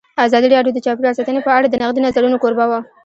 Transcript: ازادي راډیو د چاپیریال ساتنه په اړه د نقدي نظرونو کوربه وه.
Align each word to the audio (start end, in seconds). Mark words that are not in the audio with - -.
ازادي 0.25 0.47
راډیو 0.55 0.75
د 0.75 0.79
چاپیریال 0.85 1.17
ساتنه 1.17 1.39
په 1.45 1.51
اړه 1.57 1.67
د 1.69 1.75
نقدي 1.81 1.99
نظرونو 2.07 2.41
کوربه 2.43 2.65
وه. 2.69 2.79